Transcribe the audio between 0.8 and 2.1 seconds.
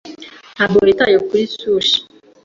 yitaye kuri sushi.